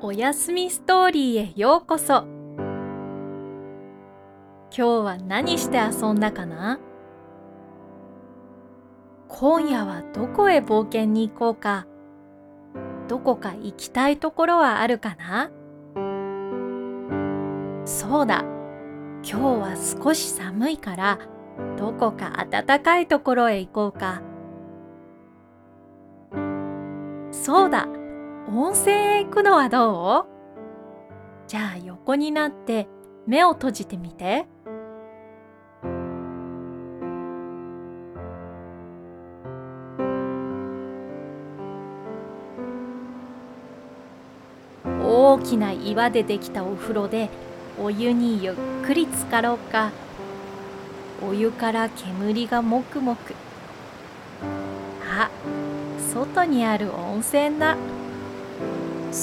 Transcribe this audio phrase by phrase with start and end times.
[0.00, 2.24] おやすみストーリーへようこそ。
[4.70, 6.78] 今日は何して遊んだかな？
[9.26, 11.88] 今夜はどこへ冒険に行こうか？
[13.08, 15.50] どこか行きたいところはあるかな？
[17.84, 18.44] そうだ。
[19.24, 21.18] 今日は少し寒いから
[21.76, 24.22] どこか暖かいところへ行こうか。
[27.32, 27.88] そうだ。
[28.50, 30.26] 温泉へ行くのはどう？
[31.46, 32.88] じゃあ横になって
[33.26, 34.46] 目を閉じてみて。
[45.00, 47.28] 大きな岩でできたお風呂で
[47.78, 49.90] お湯にゆっくり浸かろうか。
[51.22, 53.34] お湯から煙がもくもく。
[55.04, 55.28] あ
[56.12, 57.76] 外にある温泉だ。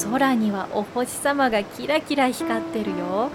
[0.04, 3.30] 空にはお星様がキラキラ光ってるよ。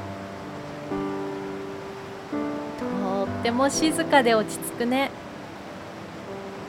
[2.78, 5.10] とっても静かで落ち着くね。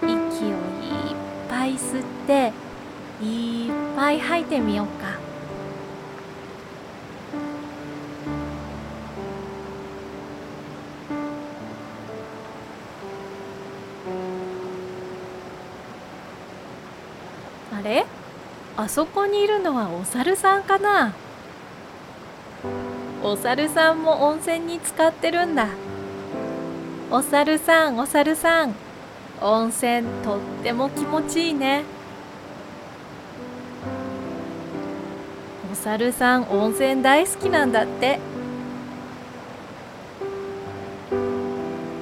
[0.03, 1.15] 息をいっ
[1.49, 2.53] ぱい吸って
[3.23, 5.19] いっぱい吐いてみようか。
[17.73, 18.05] あれ？
[18.81, 21.13] あそこにいるのはお猿さんかな？
[23.23, 25.67] お猿さんも温泉に浸かってるんだ。
[27.11, 28.73] お猿さんお猿さん
[29.39, 31.83] 温泉とっても気持ちいいね。
[35.71, 38.19] お猿さん温泉大好きなんだって。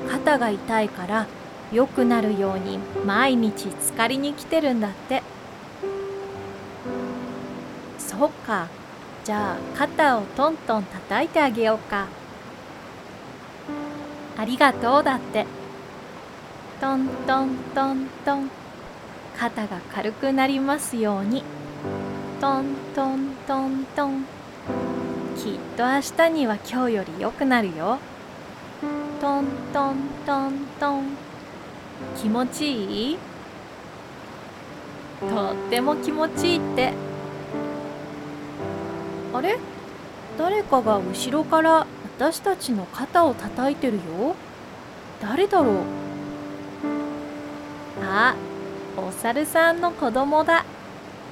[0.09, 1.27] 肩が痛いから
[1.73, 5.23] 良くなるように毎日浸かりに来てるんだって。
[8.19, 8.67] そっか。
[9.23, 12.07] じゃあ肩をトントン叩いてあげようか。
[14.37, 15.45] ありがとうだって。
[16.81, 18.51] トントントントン。
[19.37, 21.43] 肩が軽くなりますように。
[22.41, 24.25] トントントントン。
[25.37, 27.99] きっと明日には今日より良くなるよ。
[29.21, 31.03] トントントントン。
[32.17, 33.17] 気持ちいい？
[35.21, 36.93] とっても気持ちいいって。
[39.33, 39.57] あれ？
[40.37, 41.85] 誰かが後ろから
[42.17, 44.35] 私たちの肩を叩いてるよ？
[45.21, 45.75] 誰だろう？
[48.01, 48.35] あ
[48.97, 50.65] お猿さんの子供だ。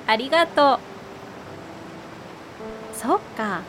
[0.06, 0.80] ありがとう。
[2.96, 3.62] そっか。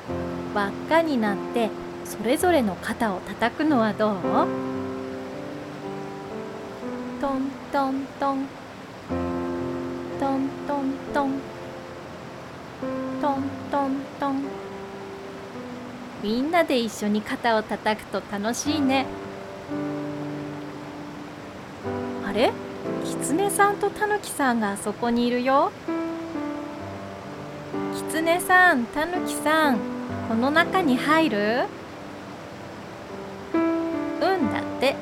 [0.54, 1.70] 輪っかになって
[2.04, 4.14] それぞれの肩を叩くのはどう？
[7.20, 8.46] トントントン。
[10.20, 11.57] トントントン。
[13.28, 14.42] トントントン。
[16.22, 19.04] みんなで一緒に肩を叩くと楽しいね。
[22.26, 22.52] あれ？
[23.04, 25.70] キツネさんとタヌキさんがあそこにいるよ。
[27.94, 29.78] キツネさんタヌキさん
[30.26, 31.66] この中に入る？
[33.52, 34.96] うんだって。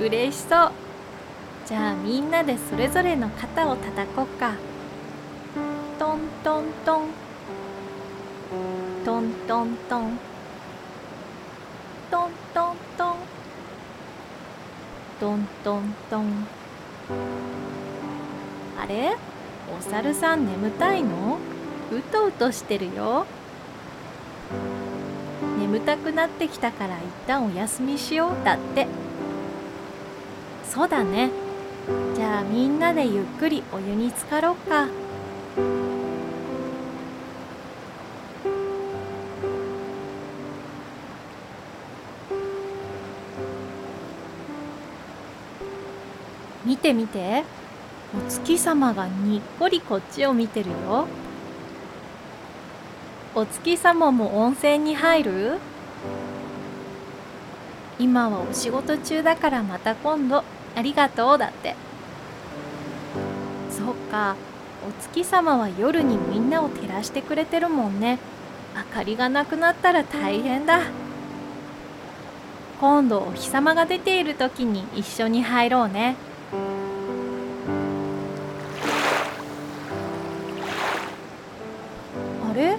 [0.00, 0.72] 嬉しそう。
[1.66, 4.54] じゃあみんなでそれぞれの肩を叩こうか。
[5.98, 7.06] トントントン。
[9.04, 10.18] トントントン。
[12.10, 13.16] トントントン。
[15.20, 16.46] トントントン。
[18.78, 19.16] あれ？
[19.78, 21.38] お猿さん眠たいの？
[21.92, 23.24] うとうとしてるよ。
[25.58, 28.44] 眠たくなってきたから一旦お休みしよう。
[28.44, 28.88] だって。
[30.64, 31.30] そうだね。
[32.14, 34.88] じゃあみんなでゆっくりお湯に浸かろうか。
[46.64, 47.44] 見て見て。
[48.14, 51.06] お月様がにっこりこっちを見てるよ。
[53.34, 55.58] お月様も温泉に入る？
[57.98, 60.44] 今はお仕事中だからまた今度。
[60.74, 61.74] ありがとうだって。
[63.70, 64.36] そっか。
[64.88, 68.18] お月様は夜にみんなを照らしてくれてるもんね。
[68.74, 70.80] 明かりがなくなったら大変だ。
[72.80, 76.16] 今度お日様が出ている時に一緒に入ろうね。
[82.50, 82.76] あれ？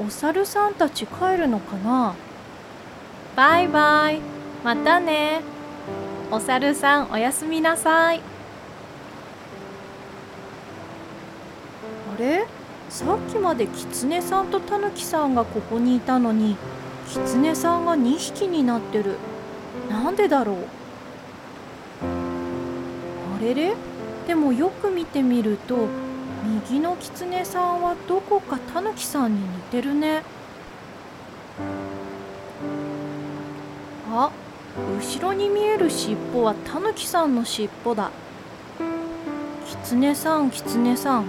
[0.00, 2.14] お猿さんたち帰るのかな？
[3.34, 4.20] バイバイ。
[4.62, 5.40] またね。
[6.34, 8.22] お猿さんおやすみなさい。
[12.16, 12.46] あれ？
[12.88, 16.56] さっきまでキツネさんとタヌキさんがここにいたのに
[17.06, 19.16] キツネさんが2匹になってる。
[19.90, 20.56] なんでだろう？
[23.36, 23.74] あれれ？
[24.26, 25.86] でもよく見てみると
[26.70, 30.22] 右のキツネさんはどこかタヌキさんに似てるね。
[34.10, 34.30] あ
[34.76, 38.10] 後ろに見える尻尾はタヌキさんの尻尾だ。
[39.66, 41.26] キツネさんキツネさん。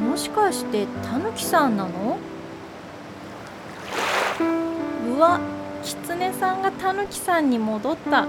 [0.00, 2.18] もしかしてタヌキさんなの？
[5.08, 5.38] うわ
[5.84, 8.26] キツネさんがタヌキさんに戻った。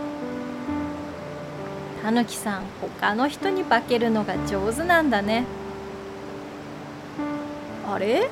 [2.03, 2.63] タヌキさん
[2.99, 5.45] 他の人に化けるのが上手なんだね。
[7.89, 8.29] あれ？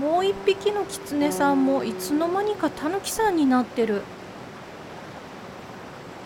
[0.00, 4.02] もう一匹のキツネさんもいつの間にかタヌキさんになってる。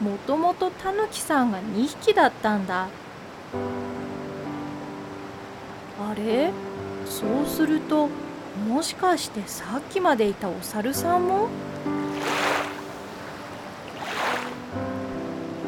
[0.00, 2.88] もともとタヌキさんが2匹だったんだ。
[6.00, 6.52] あれ？
[7.04, 8.08] そうすると
[8.68, 11.48] もしかしてさっきまでいたお猿さんも？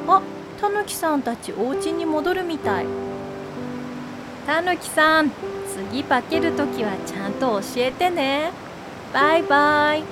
[0.07, 0.23] あ
[0.61, 2.87] タヌキさんたちお家に戻るみたい。
[4.47, 5.33] タヌキさん
[5.91, 8.53] 次化ける時はちゃんと教えてね。
[9.13, 10.05] バイバイ。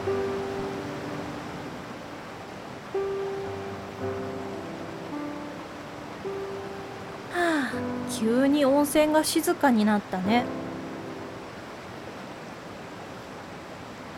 [8.19, 10.45] 急に温泉が静かになったね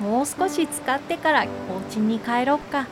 [0.01, 2.87] もう少し使ってからお家に帰ろっか。